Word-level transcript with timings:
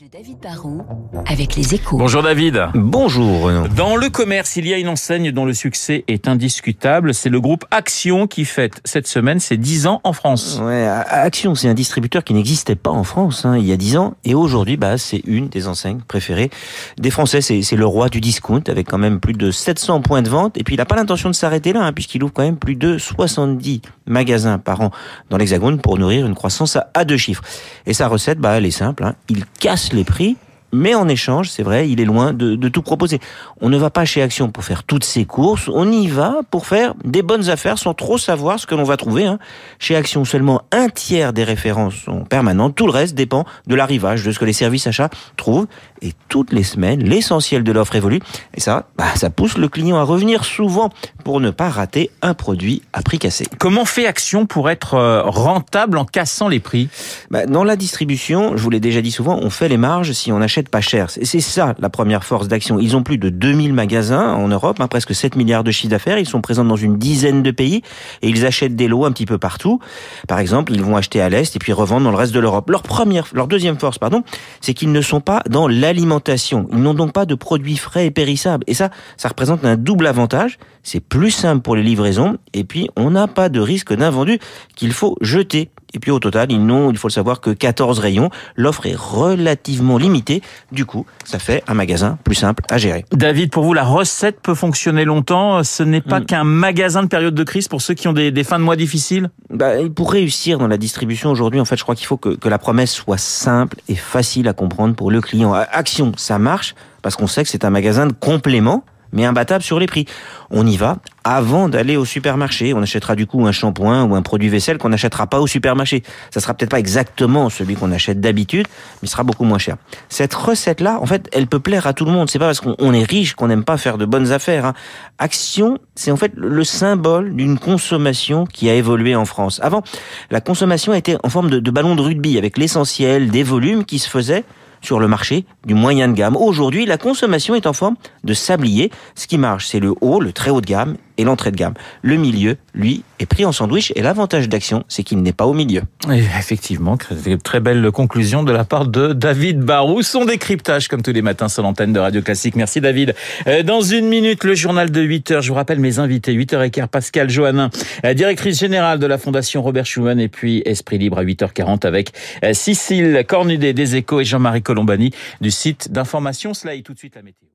de 0.00 0.06
David 0.06 0.38
Barrault 0.40 0.82
avec 1.26 1.56
les 1.56 1.74
échos. 1.74 1.96
Bonjour 1.96 2.22
David. 2.22 2.68
Bonjour 2.74 3.42
Renaud. 3.42 3.66
Dans 3.68 3.96
le 3.96 4.08
commerce, 4.10 4.54
il 4.54 4.68
y 4.68 4.72
a 4.72 4.78
une 4.78 4.88
enseigne 4.88 5.32
dont 5.32 5.44
le 5.44 5.54
succès 5.54 6.04
est 6.06 6.28
indiscutable. 6.28 7.14
C'est 7.14 7.30
le 7.30 7.40
groupe 7.40 7.64
Action 7.72 8.28
qui 8.28 8.44
fête 8.44 8.80
cette 8.84 9.08
semaine 9.08 9.40
ses 9.40 9.56
10 9.56 9.88
ans 9.88 10.00
en 10.04 10.12
France. 10.12 10.60
Ouais, 10.62 10.86
Action, 10.86 11.56
c'est 11.56 11.68
un 11.68 11.74
distributeur 11.74 12.22
qui 12.22 12.32
n'existait 12.32 12.76
pas 12.76 12.90
en 12.90 13.02
France 13.02 13.44
hein, 13.44 13.56
il 13.56 13.66
y 13.66 13.72
a 13.72 13.76
10 13.76 13.96
ans. 13.96 14.14
Et 14.24 14.34
aujourd'hui, 14.36 14.76
bah, 14.76 14.98
c'est 14.98 15.22
une 15.26 15.48
des 15.48 15.66
enseignes 15.66 16.00
préférées 16.06 16.50
des 16.96 17.10
Français. 17.10 17.40
C'est 17.40 17.76
le 17.76 17.86
roi 17.86 18.08
du 18.08 18.20
discount 18.20 18.62
avec 18.68 18.86
quand 18.86 18.98
même 18.98 19.18
plus 19.18 19.32
de 19.34 19.50
700 19.50 20.02
points 20.02 20.22
de 20.22 20.28
vente. 20.28 20.56
Et 20.58 20.62
puis 20.62 20.74
il 20.74 20.78
n'a 20.78 20.86
pas 20.86 20.96
l'intention 20.96 21.28
de 21.28 21.34
s'arrêter 21.34 21.72
là, 21.72 21.82
hein, 21.82 21.92
puisqu'il 21.92 22.22
ouvre 22.22 22.32
quand 22.32 22.44
même 22.44 22.58
plus 22.58 22.76
de 22.76 22.98
70 22.98 23.80
magasins 24.08 24.58
par 24.58 24.80
an 24.80 24.90
dans 25.30 25.36
l'Hexagone 25.36 25.80
pour 25.80 25.98
nourrir 25.98 26.26
une 26.26 26.34
croissance 26.34 26.78
à 26.94 27.04
deux 27.04 27.16
chiffres. 27.16 27.42
Et 27.86 27.92
sa 27.92 28.08
recette, 28.08 28.38
bah, 28.38 28.56
elle 28.56 28.66
est 28.66 28.70
simple. 28.70 29.04
Hein. 29.04 29.14
Il 29.28 29.44
casse 29.60 29.92
les 29.92 30.04
prix 30.04 30.36
mais 30.72 30.94
en 30.94 31.08
échange, 31.08 31.50
c'est 31.50 31.62
vrai, 31.62 31.88
il 31.88 32.00
est 32.00 32.04
loin 32.04 32.32
de, 32.32 32.56
de, 32.56 32.68
tout 32.68 32.82
proposer. 32.82 33.20
On 33.60 33.68
ne 33.68 33.76
va 33.76 33.90
pas 33.90 34.04
chez 34.04 34.22
Action 34.22 34.50
pour 34.50 34.64
faire 34.64 34.84
toutes 34.84 35.04
ses 35.04 35.24
courses, 35.24 35.68
on 35.68 35.90
y 35.90 36.06
va 36.08 36.40
pour 36.50 36.66
faire 36.66 36.94
des 37.04 37.22
bonnes 37.22 37.48
affaires 37.48 37.78
sans 37.78 37.94
trop 37.94 38.18
savoir 38.18 38.58
ce 38.58 38.66
que 38.66 38.74
l'on 38.74 38.84
va 38.84 38.96
trouver. 38.96 39.26
Hein. 39.26 39.38
Chez 39.78 39.96
Action, 39.96 40.24
seulement 40.24 40.62
un 40.72 40.88
tiers 40.88 41.32
des 41.32 41.44
références 41.44 41.94
sont 41.94 42.24
permanentes, 42.24 42.74
tout 42.74 42.86
le 42.86 42.92
reste 42.92 43.14
dépend 43.14 43.44
de 43.66 43.74
l'arrivage, 43.74 44.24
de 44.24 44.32
ce 44.32 44.38
que 44.38 44.44
les 44.44 44.52
services 44.52 44.86
achats 44.86 45.10
trouvent. 45.36 45.66
Et 46.00 46.12
toutes 46.28 46.52
les 46.52 46.62
semaines, 46.62 47.02
l'essentiel 47.02 47.64
de 47.64 47.72
l'offre 47.72 47.96
évolue. 47.96 48.20
Et 48.54 48.60
ça, 48.60 48.86
bah, 48.96 49.06
ça 49.16 49.30
pousse 49.30 49.58
le 49.58 49.68
client 49.68 49.96
à 49.96 50.04
revenir 50.04 50.44
souvent 50.44 50.90
pour 51.24 51.40
ne 51.40 51.50
pas 51.50 51.68
rater 51.68 52.10
un 52.22 52.34
produit 52.34 52.82
à 52.92 53.02
prix 53.02 53.18
cassé. 53.18 53.46
Comment 53.58 53.84
fait 53.84 54.06
Action 54.06 54.46
pour 54.46 54.70
être 54.70 54.94
euh, 54.94 55.22
rentable 55.24 55.98
en 55.98 56.04
cassant 56.04 56.48
les 56.48 56.60
prix? 56.60 56.88
Bah, 57.30 57.46
Dans 57.46 57.64
la 57.64 57.76
distribution, 57.76 58.56
je 58.56 58.62
vous 58.62 58.70
l'ai 58.70 58.80
déjà 58.80 59.00
dit 59.00 59.10
souvent, 59.10 59.38
on 59.42 59.50
fait 59.50 59.68
les 59.68 59.76
marges 59.76 60.12
si 60.12 60.30
on 60.30 60.40
achète 60.40 60.57
pas 60.66 60.80
cher. 60.80 61.10
C'est 61.10 61.40
ça 61.40 61.74
la 61.78 61.90
première 61.90 62.24
force 62.24 62.48
d'action. 62.48 62.80
Ils 62.80 62.96
ont 62.96 63.04
plus 63.04 63.18
de 63.18 63.28
2000 63.28 63.72
magasins 63.72 64.32
en 64.34 64.48
Europe, 64.48 64.80
hein, 64.80 64.88
presque 64.88 65.14
7 65.14 65.36
milliards 65.36 65.62
de 65.62 65.70
chiffre 65.70 65.90
d'affaires. 65.90 66.18
Ils 66.18 66.26
sont 66.26 66.40
présents 66.40 66.64
dans 66.64 66.76
une 66.76 66.98
dizaine 66.98 67.42
de 67.44 67.50
pays 67.52 67.82
et 68.22 68.28
ils 68.28 68.44
achètent 68.44 68.74
des 68.74 68.88
lots 68.88 69.04
un 69.04 69.12
petit 69.12 69.26
peu 69.26 69.38
partout. 69.38 69.78
Par 70.26 70.40
exemple, 70.40 70.72
ils 70.72 70.82
vont 70.82 70.96
acheter 70.96 71.20
à 71.20 71.28
l'Est 71.28 71.54
et 71.54 71.58
puis 71.60 71.72
revendre 71.72 72.04
dans 72.04 72.10
le 72.10 72.16
reste 72.16 72.34
de 72.34 72.40
l'Europe. 72.40 72.68
Leur 72.70 72.82
première, 72.82 73.26
leur 73.32 73.46
deuxième 73.46 73.78
force, 73.78 73.98
pardon, 73.98 74.24
c'est 74.60 74.74
qu'ils 74.74 74.90
ne 74.90 75.00
sont 75.00 75.20
pas 75.20 75.42
dans 75.48 75.68
l'alimentation. 75.68 76.66
Ils 76.72 76.82
n'ont 76.82 76.94
donc 76.94 77.12
pas 77.12 77.26
de 77.26 77.36
produits 77.36 77.76
frais 77.76 78.06
et 78.06 78.10
périssables. 78.10 78.64
Et 78.66 78.74
ça, 78.74 78.90
ça 79.16 79.28
représente 79.28 79.64
un 79.64 79.76
double 79.76 80.06
avantage. 80.06 80.58
C'est 80.82 81.00
plus 81.00 81.30
simple 81.30 81.62
pour 81.62 81.76
les 81.76 81.82
livraisons 81.82 82.38
et 82.54 82.64
puis 82.64 82.88
on 82.96 83.10
n'a 83.10 83.26
pas 83.26 83.48
de 83.48 83.60
risque 83.60 83.92
d'invendu 83.92 84.38
qu'il 84.74 84.92
faut 84.92 85.16
jeter. 85.20 85.70
Et 85.94 85.98
puis 85.98 86.10
au 86.10 86.18
total, 86.18 86.50
ils 86.50 86.64
n'ont, 86.64 86.90
il 86.90 86.98
faut 86.98 87.08
le 87.08 87.12
savoir, 87.12 87.40
que 87.40 87.50
14 87.50 87.98
rayons. 87.98 88.30
L'offre 88.56 88.86
est 88.86 88.96
relativement 88.96 89.98
limitée. 89.98 90.42
Du 90.72 90.84
coup, 90.84 91.06
ça 91.24 91.38
fait 91.38 91.62
un 91.66 91.74
magasin 91.74 92.18
plus 92.24 92.34
simple 92.34 92.64
à 92.70 92.78
gérer. 92.78 93.04
David, 93.12 93.50
pour 93.50 93.64
vous, 93.64 93.74
la 93.74 93.84
recette 93.84 94.40
peut 94.40 94.54
fonctionner 94.54 95.04
longtemps. 95.04 95.62
Ce 95.64 95.82
n'est 95.82 96.00
pas 96.00 96.20
hmm. 96.20 96.26
qu'un 96.26 96.44
magasin 96.44 97.02
de 97.02 97.08
période 97.08 97.34
de 97.34 97.44
crise 97.44 97.68
pour 97.68 97.82
ceux 97.82 97.94
qui 97.94 98.08
ont 98.08 98.12
des, 98.12 98.30
des 98.30 98.44
fins 98.44 98.58
de 98.58 98.64
mois 98.64 98.76
difficiles? 98.76 99.30
Bah, 99.50 99.72
Pour 99.94 100.12
réussir 100.12 100.58
dans 100.58 100.68
la 100.68 100.76
distribution 100.76 101.30
aujourd'hui, 101.30 101.60
en 101.60 101.64
fait, 101.64 101.76
je 101.76 101.82
crois 101.82 101.94
qu'il 101.94 102.06
faut 102.06 102.16
que, 102.16 102.30
que 102.30 102.48
la 102.48 102.58
promesse 102.58 102.92
soit 102.92 103.18
simple 103.18 103.76
et 103.88 103.94
facile 103.94 104.48
à 104.48 104.52
comprendre 104.52 104.94
pour 104.94 105.10
le 105.10 105.20
client. 105.20 105.52
Action, 105.52 106.12
ça 106.16 106.38
marche 106.38 106.74
parce 107.02 107.16
qu'on 107.16 107.26
sait 107.26 107.42
que 107.42 107.48
c'est 107.48 107.64
un 107.64 107.70
magasin 107.70 108.06
de 108.06 108.12
complément 108.12 108.84
mais 109.12 109.24
imbattable 109.24 109.62
sur 109.62 109.78
les 109.78 109.86
prix. 109.86 110.06
On 110.50 110.66
y 110.66 110.76
va 110.76 110.98
avant 111.24 111.68
d'aller 111.68 111.96
au 111.96 112.04
supermarché. 112.04 112.72
On 112.72 112.82
achètera 112.82 113.14
du 113.14 113.26
coup 113.26 113.46
un 113.46 113.52
shampoing 113.52 114.04
ou 114.04 114.14
un 114.14 114.22
produit 114.22 114.48
vaisselle 114.48 114.78
qu'on 114.78 114.88
n'achètera 114.88 115.26
pas 115.26 115.40
au 115.40 115.46
supermarché. 115.46 116.02
Ça 116.30 116.40
sera 116.40 116.54
peut-être 116.54 116.70
pas 116.70 116.78
exactement 116.78 117.50
celui 117.50 117.74
qu'on 117.74 117.92
achète 117.92 118.20
d'habitude, 118.20 118.66
mais 119.02 119.08
sera 119.08 119.24
beaucoup 119.24 119.44
moins 119.44 119.58
cher. 119.58 119.76
Cette 120.08 120.32
recette-là, 120.32 120.98
en 121.00 121.06
fait, 121.06 121.28
elle 121.32 121.46
peut 121.46 121.60
plaire 121.60 121.86
à 121.86 121.92
tout 121.92 122.04
le 122.04 122.12
monde. 122.12 122.30
C'est 122.30 122.38
pas 122.38 122.46
parce 122.46 122.60
qu'on 122.60 122.92
est 122.92 123.04
riche 123.04 123.34
qu'on 123.34 123.48
n'aime 123.48 123.64
pas 123.64 123.76
faire 123.76 123.98
de 123.98 124.06
bonnes 124.06 124.32
affaires. 124.32 124.64
Hein. 124.64 124.74
Action, 125.18 125.78
c'est 125.94 126.10
en 126.10 126.16
fait 126.16 126.32
le 126.34 126.64
symbole 126.64 127.34
d'une 127.34 127.58
consommation 127.58 128.46
qui 128.46 128.70
a 128.70 128.74
évolué 128.74 129.14
en 129.14 129.24
France. 129.24 129.60
Avant, 129.62 129.82
la 130.30 130.40
consommation 130.40 130.94
était 130.94 131.16
en 131.22 131.28
forme 131.28 131.50
de, 131.50 131.60
de 131.60 131.70
ballon 131.70 131.94
de 131.94 132.02
rugby 132.02 132.38
avec 132.38 132.56
l'essentiel 132.56 133.30
des 133.30 133.42
volumes 133.42 133.84
qui 133.84 133.98
se 133.98 134.08
faisaient 134.08 134.44
sur 134.80 135.00
le 135.00 135.08
marché 135.08 135.44
du 135.66 135.74
moyen 135.74 136.08
de 136.08 136.14
gamme. 136.14 136.36
Aujourd'hui, 136.36 136.86
la 136.86 136.98
consommation 136.98 137.54
est 137.54 137.66
en 137.66 137.72
forme 137.72 137.96
de 138.24 138.34
sablier. 138.34 138.90
Ce 139.14 139.26
qui 139.26 139.38
marche, 139.38 139.66
c'est 139.66 139.80
le 139.80 139.94
haut, 140.00 140.20
le 140.20 140.32
très 140.32 140.50
haut 140.50 140.60
de 140.60 140.66
gamme 140.66 140.96
et 141.18 141.24
l'entrée 141.24 141.50
de 141.50 141.56
gamme. 141.56 141.74
Le 142.02 142.16
milieu, 142.16 142.56
lui, 142.74 143.02
est 143.18 143.26
pris 143.26 143.44
en 143.44 143.52
sandwich 143.52 143.92
et 143.96 144.02
l'avantage 144.02 144.48
d'Action, 144.48 144.84
c'est 144.88 145.02
qu'il 145.02 145.20
n'est 145.20 145.32
pas 145.32 145.46
au 145.46 145.52
milieu. 145.52 145.82
Effectivement, 146.10 146.96
très 147.42 147.60
belle 147.60 147.90
conclusion 147.90 148.42
de 148.42 148.52
la 148.52 148.64
part 148.64 148.86
de 148.86 149.12
David 149.12 149.60
Barou. 149.60 150.02
Son 150.02 150.24
décryptage, 150.24 150.88
comme 150.88 151.02
tous 151.02 151.12
les 151.12 151.22
matins 151.22 151.48
sur 151.48 151.62
l'antenne 151.62 151.92
de 151.92 151.98
Radio 151.98 152.22
Classique. 152.22 152.56
Merci 152.56 152.80
David. 152.80 153.14
Euh, 153.46 153.62
dans 153.62 153.80
une 153.80 154.06
minute, 154.06 154.44
le 154.44 154.54
journal 154.54 154.90
de 154.90 155.00
8 155.00 155.30
heures. 155.32 155.42
Je 155.42 155.48
vous 155.48 155.54
rappelle 155.54 155.80
mes 155.80 155.98
invités. 155.98 156.32
8h15, 156.32 156.86
Pascal 156.86 157.28
Johannin, 157.28 157.70
euh, 158.04 158.14
directrice 158.14 158.58
générale 158.58 158.98
de 158.98 159.06
la 159.06 159.18
Fondation 159.18 159.62
Robert 159.62 159.86
Schumann 159.86 160.20
et 160.20 160.28
puis 160.28 160.62
Esprit 160.64 160.98
Libre 160.98 161.18
à 161.18 161.24
8h40 161.24 161.86
avec 161.86 162.12
euh, 162.44 162.52
Cécile 162.52 163.24
Cornudet 163.26 163.72
des 163.72 163.96
Échos 163.96 164.20
et 164.20 164.24
Jean-Marie 164.24 164.62
Colombani 164.62 165.10
du 165.40 165.50
site 165.50 165.90
d'information 165.90 166.54
Slay. 166.54 166.82
Tout 166.82 166.94
de 166.94 166.98
suite 166.98 167.16
la 167.16 167.22
météo. 167.22 167.48